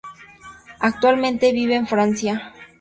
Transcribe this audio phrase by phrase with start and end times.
[0.79, 2.51] Actualmente vive en Francia.